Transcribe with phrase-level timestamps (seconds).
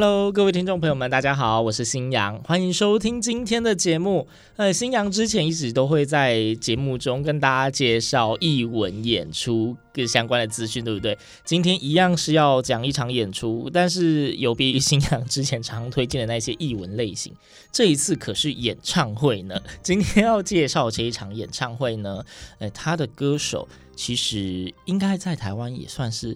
[0.00, 4.26] Hello，各位听众朋友们，大家好，我是新阳，欢迎收听今天的节目。
[4.56, 11.18] 呃，新阳之前一直都会在节目中跟大家介绍艺文演出跟相关的资讯，对不对？
[11.44, 17.34] 今天一样是要讲一场演出，但是有别于新阳之前常推荐的那些艺文类型，
[17.70, 19.60] 这一次可是演唱会呢。
[19.84, 22.24] 今天要介绍这一场演唱会呢，
[22.58, 26.34] 呃，他的歌手其实应该在台湾也算是。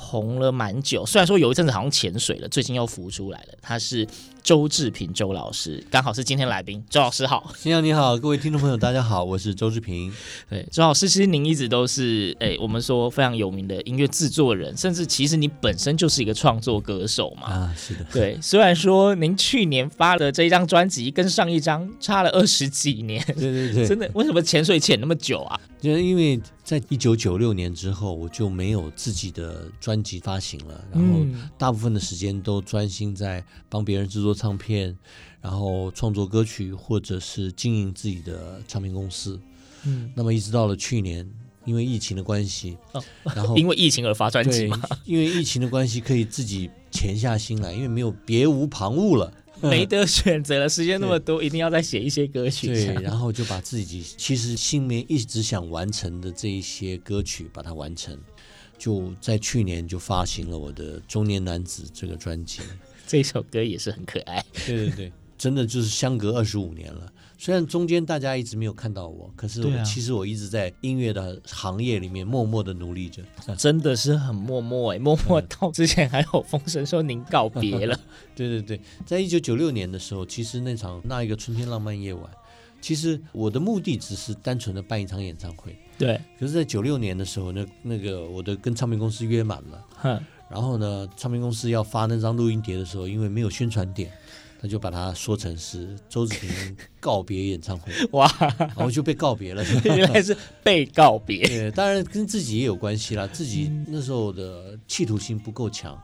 [0.00, 3.54] 红了蛮久，虽然说有一阵子好像潜水了，最近又浮出来了。
[3.60, 4.06] 它是
[4.48, 6.82] 周志平周老师，刚好是今天来宾。
[6.88, 10.10] 周老师好，先生你好，各位听众朋友大家好，我是周志平。
[10.48, 17.46] 对，周老师，其实您一直都是诶、欸，我们说非常有名的音乐制作人，甚至其实你本身就是一个创作歌手嘛。
[17.48, 18.38] 啊，是的，对。
[18.40, 25.60] 虽然说您去年发的这一张专辑跟上一张差了二十几年， 对对对，真的，为什么潜水潜那么久啊？
[25.78, 31.20] 就是因为在一九九六年之后，我就没有自己的专辑发行了，然后
[31.58, 34.96] 大部分的时间都专心在帮别人制作唱片，
[35.42, 39.38] 然后创作歌曲，或者是经营自己的唱片公司。
[39.84, 41.28] 嗯，那么一直到了去年，
[41.64, 44.70] 因为疫情的关系，哦，然后 因为疫情而发专辑
[45.04, 49.32] 因为疫情的关系，可以自己潜下心来，因为没有别无旁骛了。
[49.60, 52.68] 没得选择了，时间那么多，一定要再写一些歌曲。
[52.68, 58.16] 对，然后就把自己其实心里面一直想完成的这一些歌曲，把它完成。
[58.78, 62.60] 就在去年就发行了我的《中年男子》这个专辑。
[63.08, 64.44] 这首歌也是很可爱。
[64.66, 67.12] 对对对， 真的就是相隔二十五年了。
[67.40, 73.22] 虽然中间大家一直没有看到我，可是其实我一直在音乐的行业里面默默的努力着。
[73.56, 77.98] 真的是很默默哎，默默到之前还有风声说您告别了。
[78.34, 82.24] 对对对，在一九九六年的时候，其实那场那一个春天浪漫夜晚，
[82.80, 85.78] 其实我的目的只是单纯的办一场演唱会。
[85.96, 86.20] 对。
[86.40, 94.10] 可是，在九六年的时候，那那个我的跟唱片公司约满了，哼，然后呢，唱片公司要发那张录音碟的时候，因为没有宣传点。
[94.60, 98.28] 他就把它说成是周志平告别演唱会， 哇，
[98.58, 101.46] 然后就被告别了， 原来是被告别。
[101.46, 105.96] 对，当然跟自己也有关系啦，自己那时候的企图心不够强，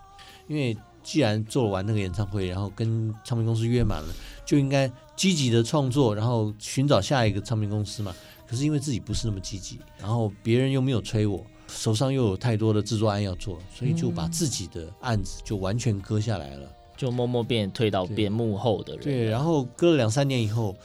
[0.47, 4.15] 因为既然做完那个演唱会，然后跟唱片公司约满了，
[4.47, 8.15] 就应该积极的创作，然后寻找下一个唱片公司嘛。
[8.47, 16.69] 可是因为自己不是那么积极，然后别人又没有催我，手上又有太多的制作案要做，所以就把自己的案子就完全割下来了。
[16.97, 20.77] 就默默变退到变幕后的人，对，然后隔了两三年以后，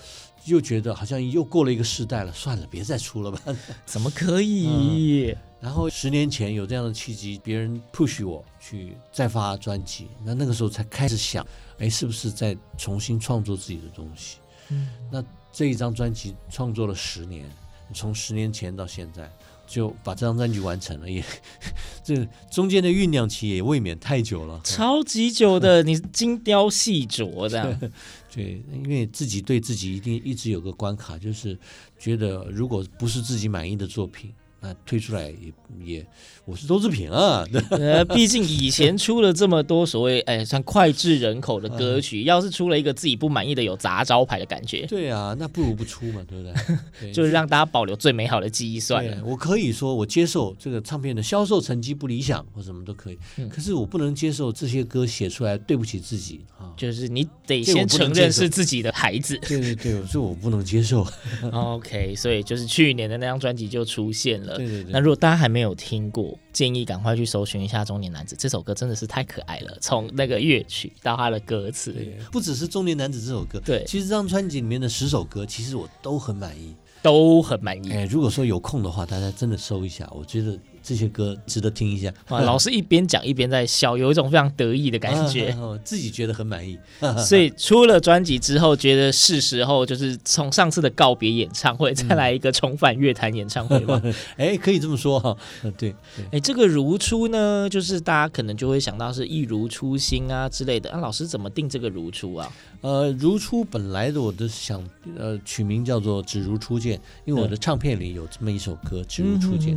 [0.45, 3.39] 又觉得好像又过了一个世代了，算了，别再出了吧。
[3.85, 5.29] 怎么可以？
[5.31, 11.45] 嗯、然后十年前有这样的契机，别人 push 我去再发专辑，那那个时候才开始想，
[11.77, 14.37] 哎，是不是再重新创作自己的东西？
[14.69, 15.23] 嗯，那
[15.53, 17.47] 这一张专辑创作了十年，
[17.93, 19.31] 从十年前到现在。
[19.69, 21.23] 就把这张专辑完成了，也
[22.03, 27.79] 这中间的酝酿期也未免太久了， 超级久的，你精雕细琢这样。
[28.33, 31.57] 对，因为自己对自己一定一直有个关卡，就是
[31.99, 34.33] 觉得如果不是自己满意的作品。
[34.61, 35.53] 那推出来也
[35.85, 36.05] 也，
[36.43, 37.45] 我是周志平啊。
[37.71, 46.53] 呃，毕竟以前出了这么多所谓哎，像脍炙人口的歌曲，要是出了一个自己不满意的有砸招牌的感觉，对啊，那不如不出嘛，对不对？
[46.99, 49.23] 对就是让大家保留最美好的记忆算了。
[49.23, 56.67] 我可以说我接受这个唱片的销售成绩不理想或什么都可以，嗯、可是我不能接受这些歌写出来对不起自己啊。
[56.75, 59.37] 就是你得先承认是自己的孩子。
[59.47, 61.07] 对对对，这我不能接受。
[61.53, 64.48] OK，所以就是去年的那张专辑就出现了。
[64.57, 69.77] 对对对，那如果大家还没有听过，建议赶快去搜寻一下《中年男子》这首歌，真的是太可爱了。
[69.81, 71.95] 从那个乐曲到他的歌词，
[72.31, 77.91] 不只是《中年男子》这首歌，对，其实这张专辑里面的十首歌，其实我都很满意，都很满意。
[77.91, 82.13] 哎，如果说有空的话，大家真的搜一下，我觉得这些歌值得听一下。
[82.29, 86.77] 哇，老师一边讲一边在笑，有一种非常得意的感觉， 自己觉得很满意。
[87.17, 94.01] 所以出了专辑之后，觉得是时候就是从上次的告别演唱会，再来一个重返乐坛演唱会吧。
[94.37, 95.35] 哎，可以这么说哈。
[95.77, 95.93] 对，
[96.31, 100.89] 哎，这个如初呢，就是大家可能就会想到是一如初心啊之类的。
[100.91, 102.51] 啊，老师怎么定这个如初啊？
[102.81, 104.81] 呃，如初本来的我都想
[105.17, 109.75] 呃取名叫做只如初见，因为我的唱片里有这么一首歌《只如初见》，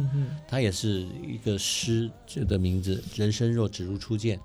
[0.48, 2.10] 它也是一个诗
[2.48, 4.38] 的名字，“人生若只如初见”。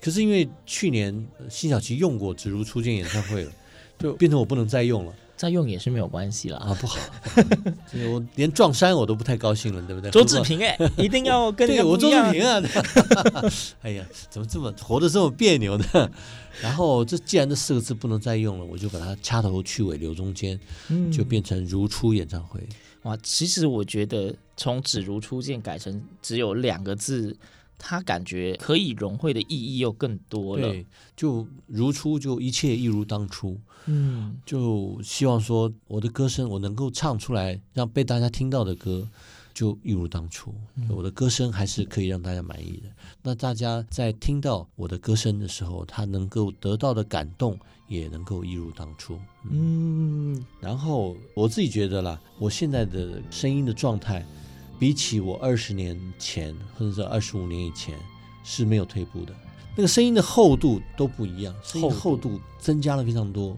[0.00, 3.52] 可是因为去年辛晓琪用过《只如初见》演唱会了，
[3.98, 5.14] 就变成我不能再用了。
[5.36, 6.56] 再用也是没有关系了。
[6.56, 6.98] 啊，不好，
[7.36, 10.08] 不好我连撞衫我都不太高兴了，对不对？
[10.12, 12.62] 周志平哎，一定要跟对我周志平啊！
[13.82, 16.10] 哎呀，怎么这么活得这么别扭呢？
[16.62, 20.58] 然后这既然这四个字不能再用了，我就把它掐头去尾留中间，
[21.12, 22.58] 就变成如初演唱会。
[23.06, 27.36] 哇，其实我觉得从只如初见改成只有两个字，
[27.78, 30.68] 它感觉可以融汇的意义又更多了。
[30.68, 33.60] 对，就如初，就一切一如当初。
[33.84, 39.08] 嗯，就希望说我的歌声我能够唱出来，让被大家听到的歌。
[39.56, 40.54] 就一如当初，
[40.90, 42.90] 我的歌声还是可以让大家满意的。
[43.22, 47.58] 那大家在听到我的歌声的时候，他能够得到的感动
[47.88, 49.18] 也能够一如当初。
[49.50, 54.22] 嗯，然后我自己觉得啦，我现在的声音的状态，
[54.78, 57.98] 比起我二十年前或者是二十五年以前
[58.44, 59.34] 是没有退步的。
[59.74, 63.56] 那个声音的厚度都不一样，声音的厚度增加了非常多。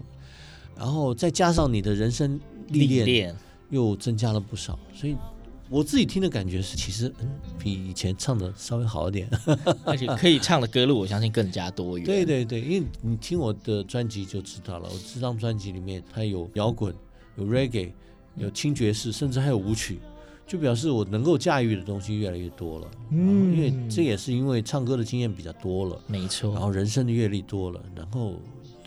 [0.77, 3.35] 然后再加上你的人生历练
[3.69, 5.17] 又增加了不少，所以。
[5.69, 7.29] 我自己听的感觉是，其实嗯，
[7.59, 9.29] 比以前唱的稍微好一点，
[9.85, 12.05] 而且可以唱的歌路，我相信更加多元。
[12.05, 16.93] 对对对，因为你听我的专辑就知道了，我这张专辑里面它有摇滚，
[17.37, 17.91] 有 reggae，
[18.35, 19.99] 有轻爵士，甚至还有舞曲，
[20.47, 22.87] 就表示我能够驾驭的东西越来越多了。
[23.11, 28.35] 嗯，因为这也是因为唱歌的经验比较多了，没错，然后人生的阅历多了，然后。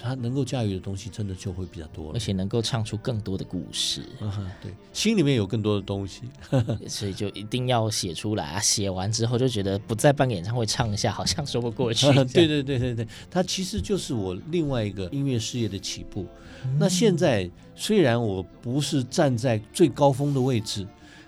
[0.03, 4.03] 他能够驾驭的东西真的就会比较多了，而且能够唱出更多的故事。
[4.21, 6.23] 嗯，对，心里面有更多的东西，
[6.89, 8.61] 所以就一定要写出来啊！
[8.61, 12.07] 写完之后就觉得不再办个演唱会唱一下，好像说不过去。
[12.33, 16.27] 对对对对对，它其实就是我另外一个音乐事业的起步。
[16.65, 16.77] 嗯。
[16.81, 20.85] 那现在虽然我不是站在最高峰的位置，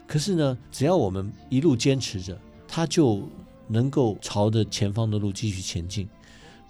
[0.07, 2.37] 可是呢，只要我们一路坚持着，
[2.67, 3.29] 它就
[3.69, 6.09] 能够朝着前方的路继续前进。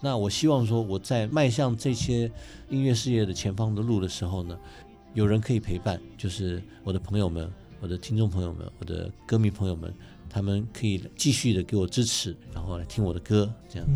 [0.05, 2.31] 那我希望说，我在迈向这些
[2.69, 4.55] 音乐事业的前方的路的时候呢，
[5.15, 9.91] 有人可以陪伴，就是我的朋友们、我的听众朋友们、我的歌迷朋友们，
[10.29, 13.87] 他们可以继续的给我支持，然后来听我的歌，这样。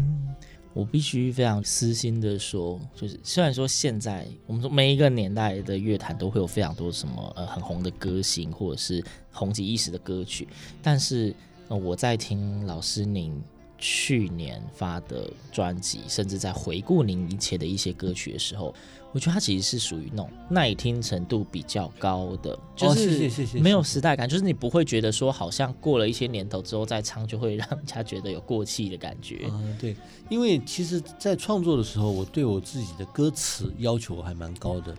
[0.74, 10.48] 我必须非常私心的说，就是虽然说现在我们说每一个年代的乐坛都会有非常多什么呃很红的歌星或者是红极一时的歌曲，
[10.82, 11.36] 但是
[11.68, 13.40] 我在听老师您。
[13.80, 18.74] 去年发的专辑，甚至在回顾您以前的一些歌曲的时候，
[19.12, 23.30] 我觉得它其实是属于那种耐听程度比较高的，就是
[23.60, 29.48] 没有时代感，就是你不会觉得说好像过了一些年头之后再唱就会让人家觉得有过气的感觉。
[29.50, 29.96] 嗯，对，
[30.30, 34.96] 因为其实，在创作的时候，我对我自己的歌词要求还蛮高的。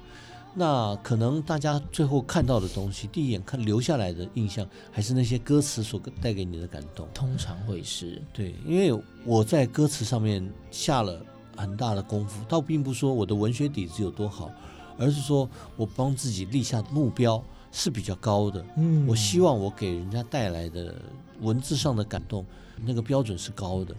[0.52, 7.06] 那可能大家最后看到的东西，第一眼看留下来的印象，还是那些歌词所带给你的感动。
[7.14, 11.24] 通常会是对，因为我在歌词上面下了
[11.56, 14.50] 很大的功夫，倒并不说我的文学底子有多好，
[14.98, 18.64] 而是说我帮自己立下目标是比较高的。
[18.76, 20.94] 嗯，我希望我给人家带来的
[21.40, 22.44] 文字上的感动，
[22.84, 23.94] 那个标准是高的，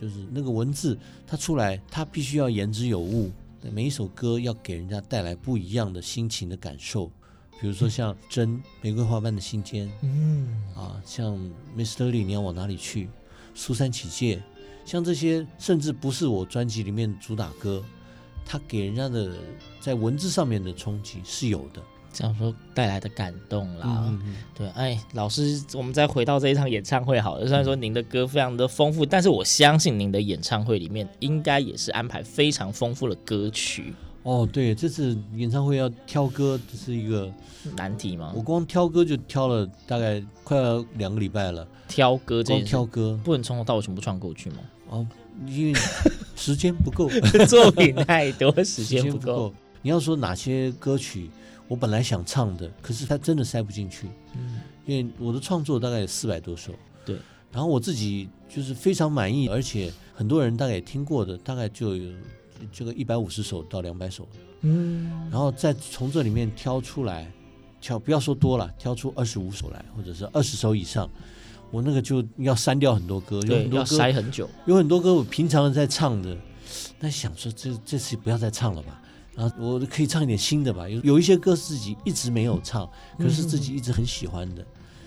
[0.00, 3.32] 就是那个文字它出来，它必须要言之有物。
[3.72, 7.06] 每一首歌要给人家带来不一样的心情的感受，
[7.60, 11.36] 比如说像《真》玫瑰花瓣的心间，嗯啊，像
[11.76, 12.10] Mr.
[12.10, 13.08] Lee 你要往哪里去？
[13.54, 14.42] 苏三起解，
[14.84, 17.82] 像这些甚至不是我专辑里面的主打歌，
[18.44, 19.36] 它给人家的
[19.80, 21.82] 在文字上面的冲击是有的。
[22.16, 27.46] 这样说带来的感动啦，嗯嗯对，哎，老师，我们再回到这一场演唱会好了。
[27.46, 33.92] 虽然说您的歌非常的丰富，但是我相信您的演唱会里面应该也是安排非常丰富的歌曲。
[34.22, 37.30] 哦，对，这次演唱会要挑歌，这是一个
[37.76, 38.32] 难题吗？
[38.34, 41.68] 我光挑歌就挑了大概快要两个礼拜了。
[41.86, 44.56] 挑歌这，光挑歌不能从头到尾全部唱过去吗？
[44.88, 45.06] 哦，
[45.46, 45.78] 因为
[46.34, 47.10] 时间不够，
[47.46, 49.52] 作品太多，时间不够。
[49.82, 51.30] 你要说哪些歌曲？
[51.68, 56.72] 我本来想唱的，可是它真的塞不进去，嗯，因为我的创作大概有四百多首，
[57.04, 57.16] 对，
[57.50, 62.12] 然后我自己就是非常满意，而且很多人大概也听过的，大概就有
[62.72, 64.28] 这个一百五十首到两百首，
[64.60, 67.30] 嗯，然后再从这里面挑出来，
[67.80, 71.10] 挑不要说多了，挑出二十五首来，或者是二十首以上，
[71.70, 74.48] 我那个就要删掉很多歌，有很多歌筛很久。
[74.66, 76.36] 有很多歌我平常在唱的，
[77.00, 79.02] 那想说这这次不要再唱了吧，
[79.36, 80.88] 然后我可以唱一点新的吧。
[80.88, 82.88] 有有一些歌是自己一直没有唱，
[83.18, 84.64] 可是自己一直很喜欢的。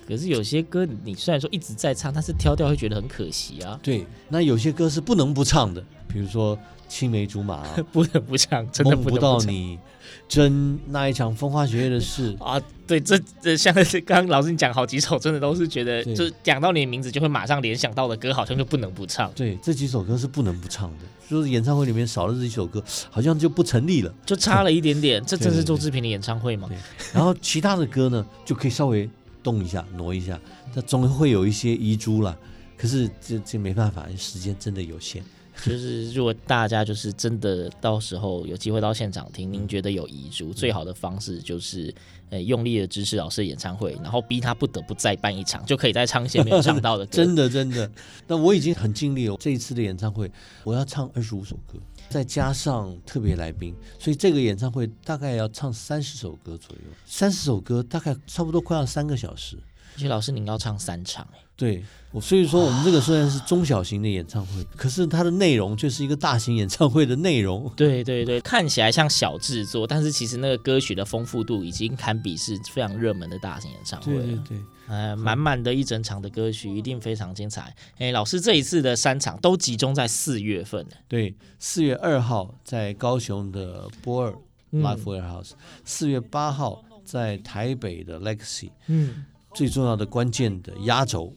[0.07, 3.79] 可是有些歌你虽然说一直在唱，但是挑掉会觉得很可惜啊。
[3.83, 6.55] 对，那有些歌是不能不唱的，比如说
[6.89, 9.79] 《青梅竹马》， 不得不唱，真的梦不不能唱到你，
[10.27, 12.35] 真那一场风花雪月的事。
[12.41, 12.61] 啊。
[12.89, 24.11] 对，这这像是刚刚老师你讲好几首，真的都是觉得，就是讲到你的名字就会马上联想到的歌，好像就不能不唱，对，这几首歌是不能不唱的，就是演唱会里面少了这几首歌，好像就不成立了。
[24.25, 25.23] 就差了一点点。
[25.23, 26.67] 这正是周志平的演唱会嘛？
[27.13, 29.07] 然后其他的歌呢，就可以稍微
[29.43, 30.39] 动一下、挪一下，
[30.73, 32.35] 它总会有一些遗珠啦。
[32.75, 35.23] 可是这这没办法，时间真的有限。
[35.65, 41.93] 就是如果大家就是真的到时候有机会到现场听，您觉得有遗嘱，最好的方式就是，
[42.29, 47.11] 呃，用力的支持老师的演唱会，然后逼他不得不再办一场，就可以再唱一些没有唱到的歌。
[47.17, 47.91] 真的真的，
[48.27, 49.35] 那我已经很尽力了。
[49.37, 50.31] 这一次的演唱会，
[50.63, 51.77] 我要唱二十五首歌，
[52.09, 56.81] 再加上特别来宾，所以这个演唱会大概要唱三十首歌左右。
[57.05, 59.57] 三十首歌大概差不多快要三个小时。
[59.95, 61.39] 而且老师您要唱三场哎。
[61.55, 67.69] 对，我所以说我们这个虽然是中小型的演唱会，可是它的内容却是一个大型演唱会的内容。
[67.75, 74.23] 对对对，看起来像小制作，但是其实那个歌曲的丰富度已经堪比是非常热门的大型演唱会了。
[74.23, 77.75] 对对对，呃，满满的一整场的歌曲，一定非常精彩。
[77.97, 80.87] 哎，老师这一次的三场都集中在四月份。
[81.09, 84.33] 对，四月二号在高雄的波尔
[84.71, 85.51] Live Warehouse，
[85.83, 88.69] 四月八号在台北的 Legacy。
[88.87, 89.25] 嗯。
[89.59, 91.35] 最重要的关键的压轴，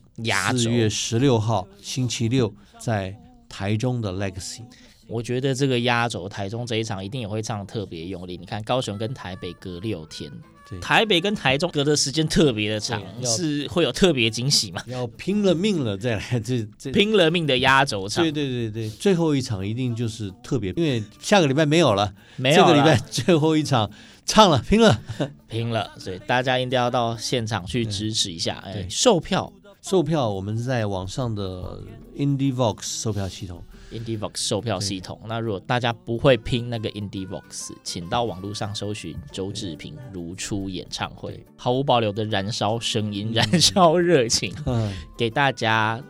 [0.57, 3.13] 四月十六号星期六在
[3.49, 4.61] 台中的 Legacy。
[5.09, 8.37] 我觉得这个压轴台中这一场一定也会唱特别用力。
[8.37, 10.31] 你看高雄跟台北隔六天，
[10.81, 14.81] 台北跟台中隔的时间特别的长，是会有特别惊喜嘛？
[14.87, 18.23] 要拼了命了再来这这拼了命的压轴场。
[18.23, 23.91] 对对对对，最后一场一定就是特别，因为下个礼拜没有了，没有了，这个礼拜最后一场。
[24.25, 25.01] 唱了，拼了，
[25.49, 25.91] 拼了！
[25.99, 28.63] 所以大家一定要到现场去支持一下。
[28.65, 29.53] 哎，售票，
[29.83, 31.83] 售票，我们在网上的
[32.17, 33.63] IndieVox 售票系统
[33.93, 35.21] ，IndieVox 售票系统。
[35.27, 46.03] 那如果大家不会拼那个 IndieVox，请到网络上搜寻周志平如初演唱会，毫无保留的燃烧声音，燃烧热情， 嗯，给大家。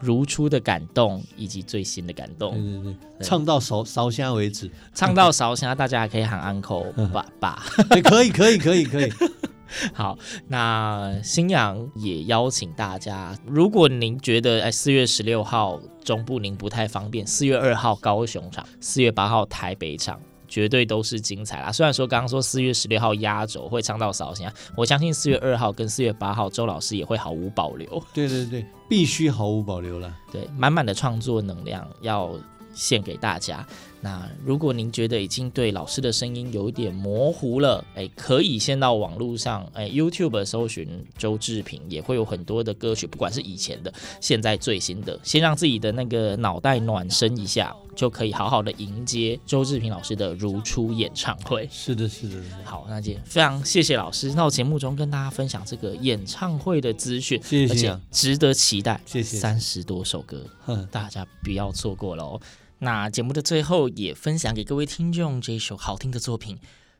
[0.00, 9.10] 如初的感动以及最新的感动，对对对，唱到烧烧香为止，唱到烧香，大家还可以喊 uncle 爸爸， 对，可以可以可以可以。
[9.92, 20.20] 好，那新阳也邀请大家，如果您觉得哎四月十六号中部您不太方便，四月二号高雄场，四月八号台北场。
[20.56, 21.70] 绝对都是精彩啦！
[21.70, 28.02] 虽然说刚刚说四月十六号压轴会唱到扫兴，我相信四月二号跟四月八号周老师也会毫无保留。
[28.14, 30.16] 对对对，必须毫无保留了。
[30.32, 32.32] 对，满满的创作能量要
[32.72, 33.66] 献给大家。
[34.06, 51.68] 那如果您觉得已经对老师的声音有一点模糊了，哎，可以先到网络上，哎，YouTube 搜寻周志平，也会有很多的歌曲，不管是以前的、现在最新的，先让自己的那个脑袋暖身一下，就可以好好的迎接周志平老师的如初演唱会。
[51.72, 52.36] 是的，是的。
[52.62, 59.00] 好，那今天非常谢谢老师到节目中跟大家分享这个演唱会的资讯，谢谢，而且值得期待。
[59.04, 60.44] 谢谢，三十多首歌，
[60.92, 62.40] 大家不要错过了哦。
[62.78, 66.58] 那节目的最后也分享给各位听众这一首好听的作品，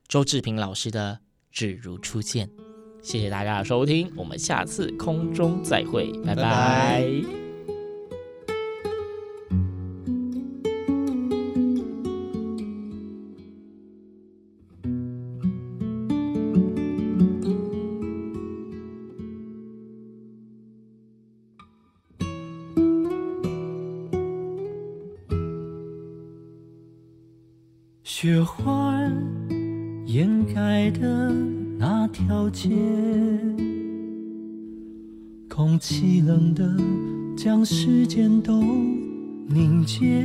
[0.08, 2.48] 周志平老师的《只如初见》。
[3.02, 7.45] 谢谢大家的收听，我们下次空中再会，拜拜。
[28.18, 28.98] 雪花
[30.06, 31.30] 掩盖的
[31.78, 32.70] 那条街，
[35.50, 36.66] 空气冷的
[37.36, 38.62] 将时间都
[39.46, 40.24] 凝结，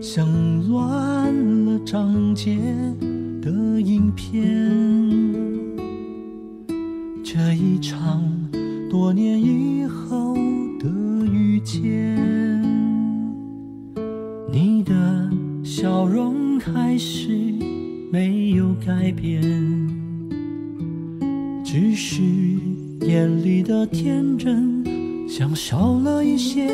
[0.00, 0.24] 像
[0.68, 2.56] 乱了章节
[3.42, 3.50] 的
[3.80, 4.40] 影片。
[7.24, 8.22] 这一场
[8.88, 10.36] 多年以后
[10.78, 10.88] 的
[11.26, 12.03] 遇见。
[15.76, 17.30] 笑容还是
[18.12, 19.42] 没有改变，
[21.64, 22.22] 只是
[23.00, 24.84] 眼里的天真
[25.28, 26.68] 像少了一些，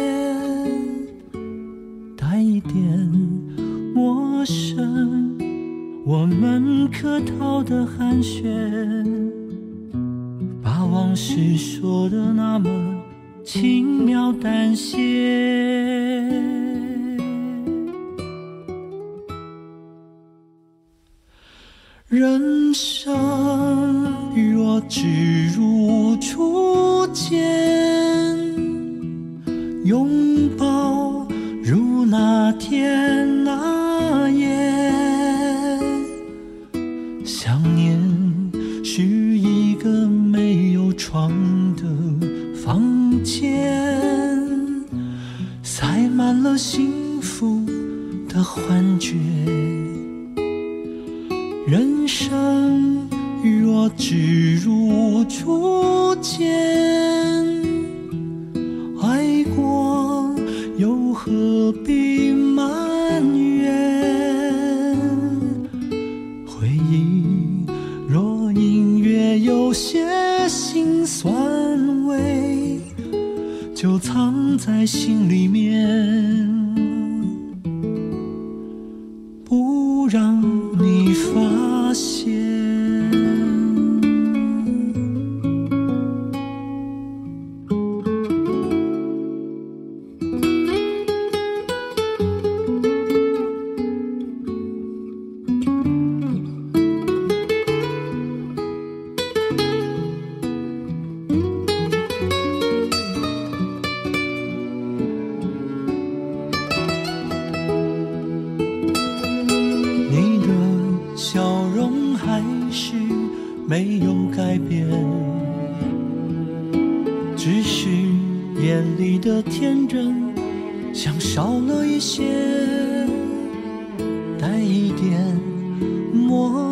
[2.14, 2.76] 带一点
[3.95, 5.35] 陌生。
[6.04, 9.40] 我们客套的寒暄，
[10.62, 12.69] 把往事说的那么
[13.42, 15.80] 轻描淡写。
[22.71, 24.15] 人生
[24.55, 27.43] 若只如初见，
[29.85, 31.00] 拥抱
[54.00, 55.70] 只如初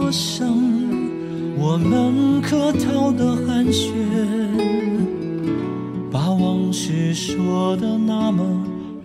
[0.09, 1.59] 陌生。
[1.59, 3.93] 我们客套的寒暄，
[6.11, 8.43] 把往事说得那么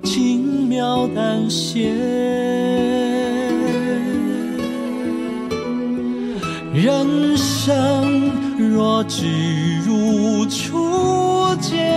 [0.03, 1.89] 轻描淡写。
[6.73, 9.25] 人生若只
[9.85, 11.93] 如初见，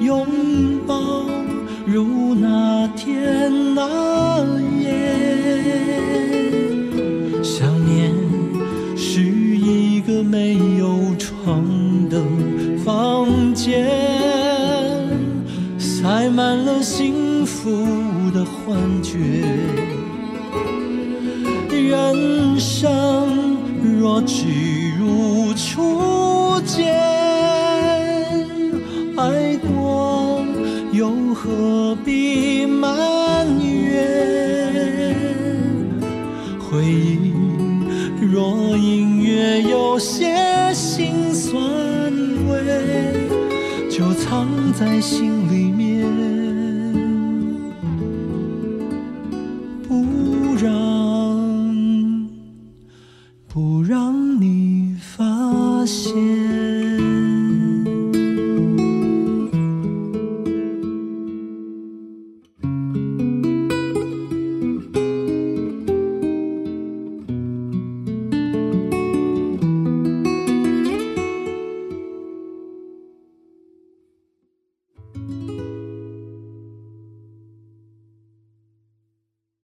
[0.00, 0.26] 拥
[0.84, 0.96] 抱
[1.86, 4.17] 如那天那
[11.18, 12.22] 床的
[12.84, 13.90] 房间，
[15.78, 17.70] 塞满了幸福
[18.32, 19.18] 的幻觉。
[21.70, 23.56] 人生
[24.00, 24.44] 若只
[24.98, 26.94] 如初见，
[29.16, 30.42] 爱过
[30.92, 35.16] 又何必埋怨？
[36.60, 37.32] 回忆
[38.20, 40.47] 若隐约有些
[44.78, 45.37] 在心